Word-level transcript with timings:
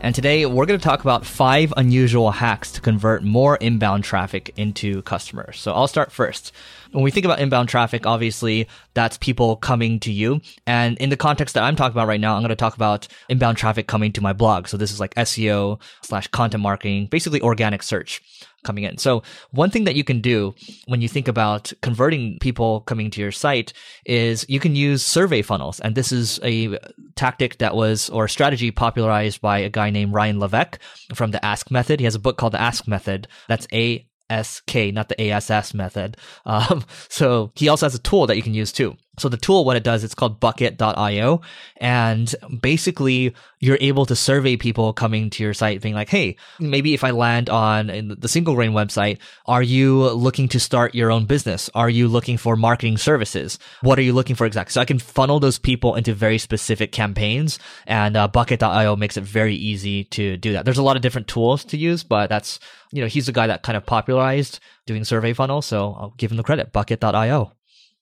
And 0.00 0.14
today 0.14 0.46
we're 0.46 0.64
going 0.64 0.78
to 0.78 0.84
talk 0.84 1.00
about 1.00 1.26
five 1.26 1.74
unusual 1.76 2.30
hacks 2.30 2.70
to 2.72 2.80
convert 2.80 3.24
more 3.24 3.56
inbound 3.56 4.04
traffic 4.04 4.52
into 4.56 5.02
customers. 5.02 5.58
So 5.58 5.72
I'll 5.72 5.88
start 5.88 6.12
first. 6.12 6.52
When 6.92 7.02
we 7.02 7.10
think 7.10 7.26
about 7.26 7.40
inbound 7.40 7.68
traffic, 7.68 8.06
obviously 8.06 8.68
that's 8.94 9.18
people 9.18 9.56
coming 9.56 9.98
to 10.00 10.12
you. 10.12 10.40
And 10.68 10.96
in 10.98 11.10
the 11.10 11.16
context 11.16 11.54
that 11.56 11.64
I'm 11.64 11.74
talking 11.74 11.94
about 11.94 12.06
right 12.06 12.20
now, 12.20 12.36
I'm 12.36 12.42
going 12.42 12.50
to 12.50 12.56
talk 12.56 12.76
about 12.76 13.08
inbound 13.28 13.58
traffic 13.58 13.88
coming 13.88 14.12
to 14.12 14.20
my 14.20 14.32
blog. 14.32 14.68
So 14.68 14.76
this 14.76 14.92
is 14.92 15.00
like 15.00 15.14
SEO 15.16 15.80
slash 16.02 16.28
content 16.28 16.62
marketing, 16.62 17.06
basically 17.06 17.40
organic 17.40 17.82
search 17.82 18.22
coming 18.64 18.84
in. 18.84 18.98
So 18.98 19.22
one 19.50 19.70
thing 19.70 19.84
that 19.84 19.96
you 19.96 20.04
can 20.04 20.20
do 20.20 20.54
when 20.86 21.00
you 21.00 21.08
think 21.08 21.28
about 21.28 21.72
converting 21.82 22.38
people 22.40 22.80
coming 22.82 23.10
to 23.10 23.20
your 23.20 23.32
site 23.32 23.72
is 24.04 24.44
you 24.48 24.60
can 24.60 24.74
use 24.74 25.02
survey 25.02 25.42
funnels. 25.42 25.80
And 25.80 25.94
this 25.94 26.12
is 26.12 26.40
a 26.42 26.78
tactic 27.14 27.58
that 27.58 27.74
was 27.74 28.10
or 28.10 28.28
strategy 28.28 28.70
popularized 28.70 29.40
by 29.40 29.58
a 29.58 29.70
guy 29.70 29.90
named 29.90 30.12
Ryan 30.12 30.40
Levesque 30.40 30.78
from 31.14 31.30
the 31.30 31.44
Ask 31.44 31.70
Method. 31.70 32.00
He 32.00 32.04
has 32.04 32.14
a 32.14 32.20
book 32.20 32.36
called 32.36 32.52
the 32.52 32.60
Ask 32.60 32.86
Method. 32.88 33.28
That's 33.48 33.66
A 33.72 34.06
SK, 34.30 34.92
not 34.92 35.08
the 35.08 35.20
ASS 35.20 35.74
method. 35.74 36.16
Um, 36.44 36.84
so 37.08 37.50
he 37.54 37.68
also 37.68 37.86
has 37.86 37.94
a 37.94 37.98
tool 38.00 38.26
that 38.26 38.36
you 38.36 38.42
can 38.42 38.54
use 38.54 38.72
too. 38.72 38.96
So 39.18 39.28
the 39.28 39.36
tool, 39.36 39.64
what 39.64 39.76
it 39.76 39.84
does, 39.84 40.04
it's 40.04 40.14
called 40.14 40.40
bucket.io. 40.40 41.40
And 41.76 42.34
basically 42.60 43.34
you're 43.60 43.78
able 43.80 44.06
to 44.06 44.16
survey 44.16 44.56
people 44.56 44.92
coming 44.92 45.30
to 45.30 45.42
your 45.42 45.54
site 45.54 45.82
being 45.82 45.94
like, 45.94 46.08
Hey, 46.08 46.36
maybe 46.60 46.94
if 46.94 47.04
I 47.04 47.10
land 47.10 47.50
on 47.50 48.16
the 48.18 48.28
single 48.28 48.54
grain 48.54 48.72
website, 48.72 49.18
are 49.46 49.62
you 49.62 50.08
looking 50.10 50.48
to 50.48 50.60
start 50.60 50.94
your 50.94 51.10
own 51.10 51.26
business? 51.26 51.68
Are 51.74 51.90
you 51.90 52.08
looking 52.08 52.36
for 52.36 52.56
marketing 52.56 52.98
services? 52.98 53.58
What 53.82 53.98
are 53.98 54.02
you 54.02 54.12
looking 54.12 54.36
for 54.36 54.46
exactly? 54.46 54.72
So 54.72 54.80
I 54.80 54.84
can 54.84 54.98
funnel 54.98 55.40
those 55.40 55.58
people 55.58 55.94
into 55.94 56.14
very 56.14 56.38
specific 56.38 56.92
campaigns 56.92 57.58
and 57.86 58.16
uh, 58.16 58.28
bucket.io 58.28 58.96
makes 58.96 59.16
it 59.16 59.24
very 59.24 59.54
easy 59.54 60.04
to 60.04 60.36
do 60.36 60.52
that. 60.52 60.64
There's 60.64 60.78
a 60.78 60.82
lot 60.82 60.96
of 60.96 61.02
different 61.02 61.28
tools 61.28 61.64
to 61.66 61.76
use, 61.76 62.04
but 62.04 62.28
that's, 62.28 62.58
you 62.92 63.00
know, 63.00 63.08
he's 63.08 63.26
the 63.26 63.32
guy 63.32 63.46
that 63.46 63.62
kind 63.62 63.76
of 63.76 63.86
popularized 63.86 64.60
doing 64.86 65.04
survey 65.04 65.32
funnels. 65.32 65.66
So 65.66 65.94
I'll 65.98 66.14
give 66.16 66.30
him 66.30 66.36
the 66.36 66.42
credit, 66.42 66.72
bucket.io. 66.72 67.52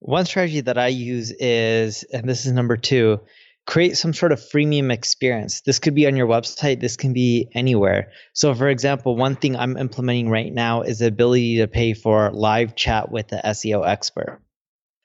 One 0.00 0.24
strategy 0.24 0.62
that 0.62 0.78
I 0.78 0.88
use 0.88 1.30
is, 1.30 2.04
and 2.04 2.28
this 2.28 2.46
is 2.46 2.52
number 2.52 2.76
two, 2.76 3.20
create 3.66 3.96
some 3.98 4.14
sort 4.14 4.32
of 4.32 4.40
freemium 4.40 4.90
experience. 4.92 5.60
This 5.60 5.78
could 5.78 5.94
be 5.94 6.06
on 6.06 6.16
your 6.16 6.26
website, 6.26 6.80
this 6.80 6.96
can 6.96 7.12
be 7.12 7.48
anywhere. 7.54 8.10
So, 8.32 8.54
for 8.54 8.68
example, 8.68 9.14
one 9.14 9.36
thing 9.36 9.56
I'm 9.56 9.76
implementing 9.76 10.30
right 10.30 10.52
now 10.52 10.82
is 10.82 11.00
the 11.00 11.06
ability 11.06 11.58
to 11.58 11.68
pay 11.68 11.92
for 11.92 12.30
live 12.32 12.74
chat 12.74 13.12
with 13.12 13.28
the 13.28 13.40
SEO 13.44 13.86
expert. 13.86 14.40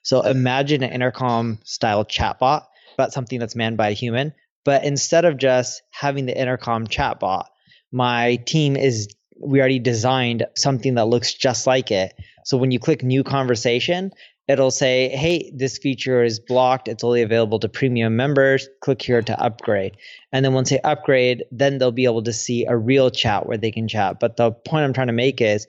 So, 0.02 0.22
imagine 0.22 0.82
an 0.82 0.92
intercom 0.92 1.58
style 1.64 2.04
chatbot, 2.04 2.64
but 2.96 3.12
something 3.12 3.38
that's 3.38 3.54
manned 3.54 3.76
by 3.76 3.90
a 3.90 3.92
human. 3.92 4.32
But 4.64 4.84
instead 4.84 5.26
of 5.26 5.36
just 5.36 5.82
having 5.90 6.26
the 6.26 6.36
intercom 6.36 6.86
chatbot, 6.86 7.44
my 7.92 8.36
team 8.46 8.76
is 8.76 9.14
we 9.40 9.60
already 9.60 9.78
designed 9.78 10.46
something 10.56 10.94
that 10.94 11.06
looks 11.06 11.34
just 11.34 11.66
like 11.66 11.90
it. 11.90 12.14
So 12.44 12.56
when 12.56 12.70
you 12.70 12.78
click 12.78 13.02
new 13.02 13.22
conversation, 13.22 14.12
it'll 14.48 14.70
say, 14.70 15.08
hey, 15.08 15.50
this 15.54 15.78
feature 15.78 16.22
is 16.22 16.38
blocked. 16.38 16.88
It's 16.88 17.02
only 17.02 17.22
available 17.22 17.58
to 17.60 17.68
premium 17.68 18.16
members. 18.16 18.68
Click 18.80 19.02
here 19.02 19.22
to 19.22 19.40
upgrade. 19.40 19.96
And 20.32 20.44
then 20.44 20.52
once 20.52 20.70
they 20.70 20.80
upgrade, 20.80 21.44
then 21.50 21.78
they'll 21.78 21.92
be 21.92 22.04
able 22.04 22.22
to 22.22 22.32
see 22.32 22.64
a 22.64 22.76
real 22.76 23.10
chat 23.10 23.46
where 23.46 23.58
they 23.58 23.72
can 23.72 23.88
chat. 23.88 24.20
But 24.20 24.36
the 24.36 24.52
point 24.52 24.84
I'm 24.84 24.92
trying 24.92 25.08
to 25.08 25.12
make 25.12 25.40
is 25.40 25.66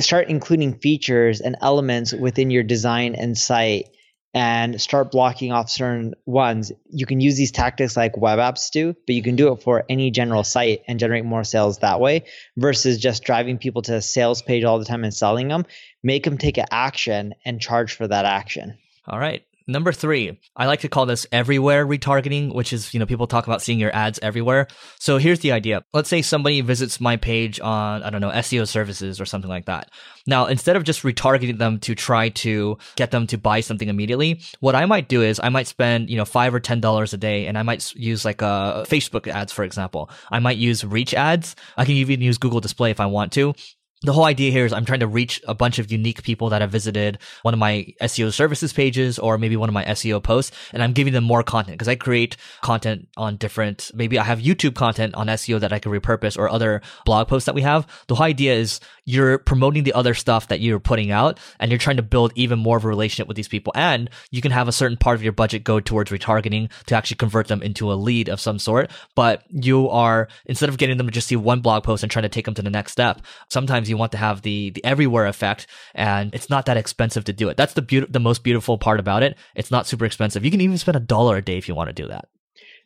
start 0.00 0.28
including 0.28 0.78
features 0.78 1.40
and 1.40 1.56
elements 1.62 2.12
within 2.12 2.50
your 2.50 2.62
design 2.62 3.14
and 3.14 3.36
site 3.36 3.88
and 4.32 4.80
start 4.80 5.10
blocking 5.10 5.50
off 5.50 5.68
certain 5.68 6.14
ones. 6.24 6.70
You 6.88 7.04
can 7.04 7.20
use 7.20 7.36
these 7.36 7.50
tactics 7.50 7.96
like 7.96 8.16
web 8.16 8.38
apps 8.38 8.70
do, 8.70 8.94
but 9.06 9.16
you 9.16 9.22
can 9.24 9.34
do 9.34 9.52
it 9.52 9.62
for 9.62 9.84
any 9.88 10.12
general 10.12 10.44
site 10.44 10.82
and 10.86 11.00
generate 11.00 11.24
more 11.24 11.42
sales 11.42 11.78
that 11.78 11.98
way 11.98 12.26
versus 12.56 12.98
just 12.98 13.24
driving 13.24 13.58
people 13.58 13.82
to 13.82 13.96
a 13.96 14.02
sales 14.02 14.40
page 14.40 14.62
all 14.62 14.78
the 14.78 14.84
time 14.84 15.02
and 15.02 15.12
selling 15.12 15.48
them. 15.48 15.66
Make 16.02 16.24
them 16.24 16.38
take 16.38 16.58
an 16.58 16.66
action 16.70 17.34
and 17.44 17.60
charge 17.60 17.94
for 17.94 18.08
that 18.08 18.24
action. 18.24 18.78
All 19.06 19.18
right. 19.18 19.44
Number 19.70 19.92
three, 19.92 20.36
I 20.56 20.66
like 20.66 20.80
to 20.80 20.88
call 20.88 21.06
this 21.06 21.28
everywhere 21.30 21.86
retargeting, 21.86 22.52
which 22.52 22.72
is, 22.72 22.92
you 22.92 22.98
know, 22.98 23.06
people 23.06 23.28
talk 23.28 23.46
about 23.46 23.62
seeing 23.62 23.78
your 23.78 23.94
ads 23.94 24.18
everywhere. 24.20 24.66
So 24.98 25.18
here's 25.18 25.40
the 25.40 25.52
idea. 25.52 25.84
Let's 25.92 26.08
say 26.08 26.22
somebody 26.22 26.60
visits 26.60 27.00
my 27.00 27.16
page 27.16 27.60
on, 27.60 28.02
I 28.02 28.10
don't 28.10 28.20
know, 28.20 28.30
SEO 28.30 28.66
services 28.66 29.20
or 29.20 29.26
something 29.26 29.48
like 29.48 29.66
that. 29.66 29.88
Now, 30.26 30.46
instead 30.46 30.74
of 30.74 30.82
just 30.82 31.04
retargeting 31.04 31.58
them 31.58 31.78
to 31.80 31.94
try 31.94 32.30
to 32.30 32.78
get 32.96 33.12
them 33.12 33.28
to 33.28 33.38
buy 33.38 33.60
something 33.60 33.88
immediately, 33.88 34.40
what 34.58 34.74
I 34.74 34.86
might 34.86 35.08
do 35.08 35.22
is 35.22 35.38
I 35.40 35.50
might 35.50 35.68
spend, 35.68 36.10
you 36.10 36.16
know, 36.16 36.24
five 36.24 36.52
or 36.52 36.60
$10 36.60 37.12
a 37.12 37.16
day 37.16 37.46
and 37.46 37.56
I 37.56 37.62
might 37.62 37.94
use 37.94 38.24
like 38.24 38.42
uh, 38.42 38.82
Facebook 38.86 39.28
ads, 39.28 39.52
for 39.52 39.62
example. 39.62 40.10
I 40.32 40.40
might 40.40 40.58
use 40.58 40.84
reach 40.84 41.14
ads. 41.14 41.54
I 41.76 41.84
can 41.84 41.94
even 41.94 42.20
use 42.20 42.38
Google 42.38 42.60
display 42.60 42.90
if 42.90 42.98
I 42.98 43.06
want 43.06 43.32
to 43.34 43.54
the 44.02 44.12
whole 44.12 44.24
idea 44.24 44.50
here 44.50 44.64
is 44.64 44.72
I'm 44.72 44.86
trying 44.86 45.00
to 45.00 45.06
reach 45.06 45.42
a 45.46 45.54
bunch 45.54 45.78
of 45.78 45.92
unique 45.92 46.22
people 46.22 46.48
that 46.50 46.62
have 46.62 46.70
visited 46.70 47.18
one 47.42 47.52
of 47.52 47.60
my 47.60 47.86
SEO 48.00 48.32
services 48.32 48.72
pages 48.72 49.18
or 49.18 49.36
maybe 49.36 49.56
one 49.56 49.68
of 49.68 49.74
my 49.74 49.84
SEO 49.84 50.22
posts, 50.22 50.56
and 50.72 50.82
I'm 50.82 50.94
giving 50.94 51.12
them 51.12 51.24
more 51.24 51.42
content 51.42 51.76
because 51.76 51.88
I 51.88 51.96
create 51.96 52.36
content 52.62 53.08
on 53.18 53.36
different, 53.36 53.90
maybe 53.92 54.18
I 54.18 54.24
have 54.24 54.38
YouTube 54.38 54.74
content 54.74 55.14
on 55.14 55.26
SEO 55.26 55.60
that 55.60 55.72
I 55.72 55.78
can 55.78 55.92
repurpose 55.92 56.38
or 56.38 56.48
other 56.48 56.80
blog 57.04 57.28
posts 57.28 57.44
that 57.46 57.54
we 57.54 57.62
have. 57.62 57.86
The 58.06 58.14
whole 58.14 58.26
idea 58.26 58.54
is 58.54 58.80
you're 59.04 59.38
promoting 59.38 59.84
the 59.84 59.92
other 59.92 60.14
stuff 60.14 60.48
that 60.48 60.60
you're 60.60 60.80
putting 60.80 61.10
out 61.10 61.38
and 61.58 61.70
you're 61.70 61.78
trying 61.78 61.96
to 61.96 62.02
build 62.02 62.32
even 62.36 62.58
more 62.58 62.78
of 62.78 62.84
a 62.84 62.88
relationship 62.88 63.28
with 63.28 63.36
these 63.36 63.48
people. 63.48 63.72
And 63.76 64.08
you 64.30 64.40
can 64.40 64.52
have 64.52 64.68
a 64.68 64.72
certain 64.72 64.96
part 64.96 65.16
of 65.16 65.22
your 65.22 65.32
budget 65.32 65.64
go 65.64 65.80
towards 65.80 66.10
retargeting 66.10 66.70
to 66.86 66.94
actually 66.94 67.16
convert 67.16 67.48
them 67.48 67.62
into 67.62 67.92
a 67.92 67.94
lead 67.94 68.28
of 68.28 68.40
some 68.40 68.58
sort. 68.58 68.90
But 69.14 69.42
you 69.50 69.90
are, 69.90 70.28
instead 70.46 70.68
of 70.68 70.78
getting 70.78 70.96
them 70.96 71.06
to 71.06 71.12
just 71.12 71.28
see 71.28 71.36
one 71.36 71.60
blog 71.60 71.82
post 71.82 72.02
and 72.02 72.10
trying 72.10 72.22
to 72.22 72.28
take 72.28 72.46
them 72.46 72.54
to 72.54 72.62
the 72.62 72.70
next 72.70 72.92
step, 72.92 73.20
sometimes 73.50 73.89
you 73.90 73.96
want 73.96 74.12
to 74.12 74.18
have 74.18 74.42
the, 74.42 74.70
the 74.70 74.84
everywhere 74.84 75.26
effect 75.26 75.66
and 75.94 76.34
it's 76.34 76.48
not 76.48 76.66
that 76.66 76.76
expensive 76.76 77.24
to 77.24 77.32
do 77.32 77.48
it. 77.48 77.56
That's 77.56 77.74
the 77.74 77.82
be- 77.82 78.06
the 78.06 78.20
most 78.20 78.42
beautiful 78.42 78.78
part 78.78 79.00
about 79.00 79.22
it. 79.22 79.36
It's 79.54 79.70
not 79.70 79.86
super 79.86 80.04
expensive. 80.04 80.44
You 80.44 80.50
can 80.50 80.60
even 80.60 80.78
spend 80.78 80.96
a 80.96 81.00
dollar 81.00 81.36
a 81.36 81.42
day 81.42 81.58
if 81.58 81.68
you 81.68 81.74
want 81.74 81.88
to 81.88 82.02
do 82.02 82.08
that. 82.08 82.28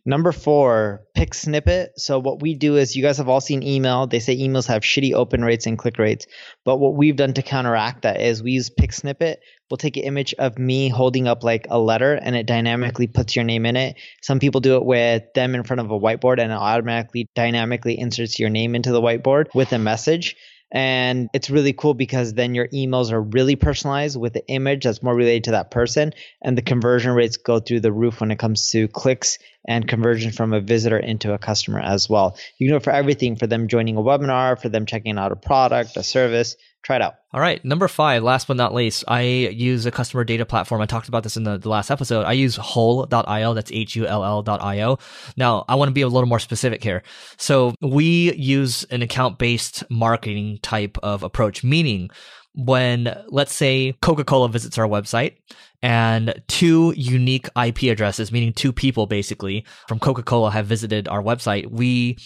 Number 0.06 0.32
four, 0.32 1.02
pic 1.14 1.32
snippet. 1.32 1.98
So 1.98 2.18
what 2.18 2.42
we 2.42 2.54
do 2.54 2.76
is 2.76 2.94
you 2.94 3.02
guys 3.02 3.16
have 3.16 3.30
all 3.30 3.40
seen 3.40 3.62
email. 3.62 4.06
They 4.06 4.18
say 4.18 4.36
emails 4.36 4.66
have 4.66 4.82
shitty 4.82 5.14
open 5.14 5.42
rates 5.42 5.64
and 5.64 5.78
click 5.78 5.98
rates. 5.98 6.26
But 6.62 6.76
what 6.76 6.94
we've 6.94 7.16
done 7.16 7.32
to 7.34 7.42
counteract 7.42 8.02
that 8.02 8.20
is 8.20 8.42
we 8.42 8.52
use 8.52 8.68
pic 8.68 8.92
snippet. 8.92 9.40
We'll 9.70 9.78
take 9.78 9.96
an 9.96 10.02
image 10.02 10.34
of 10.34 10.58
me 10.58 10.90
holding 10.90 11.26
up 11.26 11.42
like 11.42 11.66
a 11.70 11.78
letter 11.78 12.14
and 12.20 12.36
it 12.36 12.44
dynamically 12.44 13.06
puts 13.06 13.34
your 13.34 13.46
name 13.46 13.64
in 13.64 13.76
it. 13.76 13.96
Some 14.20 14.40
people 14.40 14.60
do 14.60 14.76
it 14.76 14.84
with 14.84 15.22
them 15.34 15.54
in 15.54 15.62
front 15.62 15.80
of 15.80 15.90
a 15.90 15.98
whiteboard 15.98 16.38
and 16.38 16.52
it 16.52 16.54
automatically 16.54 17.26
dynamically 17.34 17.98
inserts 17.98 18.38
your 18.38 18.50
name 18.50 18.74
into 18.74 18.92
the 18.92 19.00
whiteboard 19.00 19.46
with 19.54 19.72
a 19.72 19.78
message. 19.78 20.36
And 20.72 21.28
it's 21.32 21.50
really 21.50 21.72
cool 21.72 21.94
because 21.94 22.34
then 22.34 22.54
your 22.54 22.66
emails 22.68 23.12
are 23.12 23.22
really 23.22 23.54
personalized 23.54 24.18
with 24.18 24.32
the 24.32 24.46
image 24.48 24.84
that's 24.84 25.02
more 25.02 25.14
related 25.14 25.44
to 25.44 25.50
that 25.52 25.70
person. 25.70 26.12
And 26.42 26.58
the 26.58 26.62
conversion 26.62 27.12
rates 27.12 27.36
go 27.36 27.60
through 27.60 27.80
the 27.80 27.92
roof 27.92 28.20
when 28.20 28.32
it 28.32 28.38
comes 28.38 28.70
to 28.70 28.88
clicks 28.88 29.38
and 29.66 29.86
conversion 29.86 30.32
from 30.32 30.52
a 30.52 30.60
visitor 30.60 30.98
into 30.98 31.32
a 31.32 31.38
customer 31.38 31.80
as 31.80 32.08
well. 32.08 32.36
You 32.58 32.74
it 32.74 32.82
for 32.82 32.90
everything 32.92 33.36
for 33.36 33.46
them 33.46 33.68
joining 33.68 33.96
a 33.96 34.02
webinar, 34.02 34.60
for 34.60 34.68
them 34.68 34.84
checking 34.84 35.16
out 35.16 35.32
a 35.32 35.36
product, 35.36 35.96
a 35.96 36.02
service. 36.02 36.56
Try 36.84 36.96
it 36.96 37.02
out. 37.02 37.14
All 37.32 37.40
right. 37.40 37.64
Number 37.64 37.88
five, 37.88 38.22
last 38.22 38.46
but 38.46 38.58
not 38.58 38.74
least, 38.74 39.04
I 39.08 39.22
use 39.22 39.86
a 39.86 39.90
customer 39.90 40.22
data 40.22 40.44
platform. 40.44 40.82
I 40.82 40.86
talked 40.86 41.08
about 41.08 41.22
this 41.22 41.36
in 41.36 41.44
the, 41.44 41.56
the 41.56 41.70
last 41.70 41.90
episode. 41.90 42.26
I 42.26 42.32
use 42.32 42.56
hull.io. 42.56 43.54
That's 43.54 43.72
H 43.72 43.96
U 43.96 44.06
L 44.06 44.22
L.io. 44.22 44.98
Now, 45.36 45.64
I 45.66 45.76
want 45.76 45.88
to 45.88 45.94
be 45.94 46.02
a 46.02 46.08
little 46.08 46.28
more 46.28 46.38
specific 46.38 46.84
here. 46.84 47.02
So 47.38 47.74
we 47.80 48.34
use 48.34 48.84
an 48.84 49.00
account 49.00 49.38
based 49.38 49.82
marketing 49.90 50.58
type 50.62 50.98
of 51.02 51.22
approach, 51.22 51.64
meaning 51.64 52.10
when, 52.54 53.16
let's 53.28 53.54
say, 53.54 53.94
Coca 54.02 54.24
Cola 54.24 54.50
visits 54.50 54.76
our 54.76 54.86
website 54.86 55.36
and 55.82 56.42
two 56.48 56.92
unique 56.96 57.48
IP 57.62 57.84
addresses, 57.84 58.30
meaning 58.30 58.52
two 58.52 58.72
people 58.72 59.06
basically 59.06 59.64
from 59.88 59.98
Coca 59.98 60.22
Cola 60.22 60.50
have 60.50 60.66
visited 60.66 61.08
our 61.08 61.22
website, 61.22 61.70
we, 61.70 62.18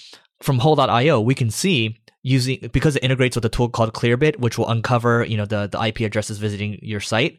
from 0.42 0.58
Hull.io, 0.58 1.20
we 1.20 1.34
can 1.34 1.50
see 1.50 1.96
using 2.28 2.68
because 2.72 2.96
it 2.96 3.02
integrates 3.02 3.36
with 3.36 3.44
a 3.44 3.48
tool 3.48 3.68
called 3.68 3.92
Clearbit, 3.92 4.38
which 4.38 4.58
will 4.58 4.68
uncover 4.68 5.24
you 5.24 5.36
know 5.36 5.46
the 5.46 5.66
the 5.66 5.82
IP 5.82 6.00
addresses 6.00 6.38
visiting 6.38 6.78
your 6.82 7.00
site 7.00 7.38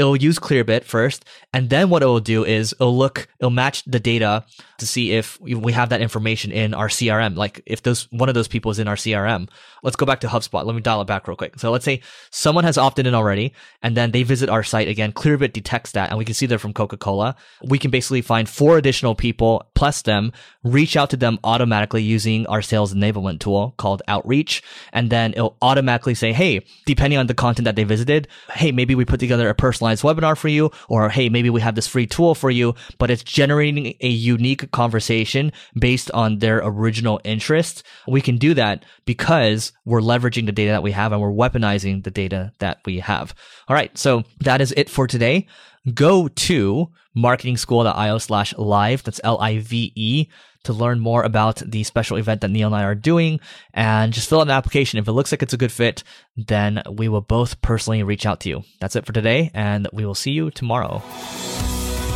it'll 0.00 0.16
use 0.16 0.38
Clearbit 0.38 0.84
first, 0.84 1.24
and 1.52 1.70
then 1.70 1.90
what 1.90 2.02
it 2.02 2.06
will 2.06 2.20
do 2.20 2.44
is 2.44 2.72
it'll 2.72 2.96
look, 2.96 3.28
it'll 3.38 3.50
match 3.50 3.84
the 3.84 4.00
data 4.00 4.44
to 4.78 4.86
see 4.86 5.12
if 5.12 5.40
we 5.40 5.72
have 5.72 5.90
that 5.90 6.00
information 6.00 6.50
in 6.50 6.74
our 6.74 6.88
CRM. 6.88 7.36
Like 7.36 7.62
if 7.66 7.82
those 7.82 8.10
one 8.10 8.28
of 8.28 8.34
those 8.34 8.48
people 8.48 8.70
is 8.70 8.78
in 8.78 8.88
our 8.88 8.96
CRM. 8.96 9.48
Let's 9.82 9.96
go 9.96 10.04
back 10.04 10.20
to 10.20 10.26
HubSpot. 10.26 10.64
Let 10.64 10.74
me 10.74 10.82
dial 10.82 11.00
it 11.00 11.06
back 11.06 11.26
real 11.26 11.38
quick. 11.38 11.58
So 11.58 11.70
let's 11.70 11.86
say 11.86 12.02
someone 12.30 12.64
has 12.64 12.76
opted 12.76 13.06
in 13.06 13.14
already, 13.14 13.54
and 13.82 13.96
then 13.96 14.10
they 14.10 14.22
visit 14.22 14.50
our 14.50 14.62
site 14.62 14.88
again. 14.88 15.12
Clearbit 15.12 15.54
detects 15.54 15.92
that, 15.92 16.10
and 16.10 16.18
we 16.18 16.24
can 16.24 16.34
see 16.34 16.46
they're 16.46 16.58
from 16.58 16.74
Coca 16.74 16.98
Cola. 16.98 17.34
We 17.64 17.78
can 17.78 17.90
basically 17.90 18.20
find 18.20 18.48
four 18.48 18.76
additional 18.76 19.14
people 19.14 19.70
plus 19.74 20.02
them, 20.02 20.32
reach 20.64 20.96
out 20.96 21.10
to 21.10 21.16
them 21.16 21.38
automatically 21.44 22.02
using 22.02 22.46
our 22.46 22.60
sales 22.60 22.92
enablement 22.92 23.40
tool 23.40 23.74
called 23.78 24.02
Outreach, 24.06 24.62
and 24.92 25.08
then 25.08 25.32
it'll 25.32 25.56
automatically 25.62 26.14
say, 26.14 26.32
hey, 26.32 26.62
depending 26.84 27.18
on 27.18 27.26
the 27.26 27.34
content 27.34 27.64
that 27.64 27.76
they 27.76 27.84
visited, 27.84 28.28
hey, 28.50 28.72
maybe 28.72 28.94
we 28.94 29.06
put 29.06 29.20
together 29.20 29.48
a 29.48 29.54
personalized 29.54 29.89
personalized 29.90 30.20
webinar 30.20 30.36
for 30.36 30.48
you, 30.48 30.70
or 30.88 31.08
hey, 31.08 31.28
maybe 31.28 31.50
we 31.50 31.60
have 31.60 31.74
this 31.74 31.86
free 31.86 32.06
tool 32.06 32.34
for 32.34 32.50
you, 32.50 32.74
but 32.98 33.10
it's 33.10 33.22
generating 33.22 33.94
a 34.00 34.08
unique 34.08 34.70
conversation 34.70 35.52
based 35.78 36.10
on 36.12 36.38
their 36.38 36.60
original 36.62 37.20
interests. 37.24 37.82
We 38.06 38.20
can 38.20 38.38
do 38.38 38.54
that 38.54 38.84
because 39.04 39.72
we're 39.84 40.00
leveraging 40.00 40.46
the 40.46 40.52
data 40.52 40.72
that 40.72 40.82
we 40.82 40.92
have 40.92 41.12
and 41.12 41.20
we're 41.20 41.32
weaponizing 41.32 42.04
the 42.04 42.10
data 42.10 42.52
that 42.58 42.78
we 42.84 43.00
have. 43.00 43.34
All 43.68 43.74
right. 43.74 43.96
So 43.96 44.24
that 44.40 44.60
is 44.60 44.72
it 44.76 44.88
for 44.88 45.06
today. 45.06 45.46
Go 45.94 46.28
to 46.28 46.90
marketingschool.io 47.16 48.18
slash 48.18 48.54
live. 48.56 49.02
That's 49.02 49.20
L 49.24 49.38
I 49.38 49.58
V 49.58 49.92
E 49.96 50.28
to 50.64 50.74
learn 50.74 51.00
more 51.00 51.22
about 51.22 51.56
the 51.56 51.82
special 51.84 52.18
event 52.18 52.42
that 52.42 52.50
Neil 52.50 52.66
and 52.66 52.76
I 52.76 52.84
are 52.84 52.94
doing 52.94 53.40
and 53.72 54.12
just 54.12 54.28
fill 54.28 54.40
out 54.40 54.48
an 54.48 54.50
application. 54.50 54.98
If 54.98 55.08
it 55.08 55.12
looks 55.12 55.32
like 55.32 55.42
it's 55.42 55.54
a 55.54 55.56
good 55.56 55.72
fit, 55.72 56.02
then 56.36 56.82
we 56.92 57.08
will 57.08 57.22
both 57.22 57.62
personally 57.62 58.02
reach 58.02 58.26
out 58.26 58.40
to 58.40 58.50
you. 58.50 58.62
That's 58.78 58.94
it 58.94 59.06
for 59.06 59.12
today, 59.12 59.50
and 59.54 59.88
we 59.90 60.04
will 60.04 60.14
see 60.14 60.32
you 60.32 60.50
tomorrow. 60.50 61.02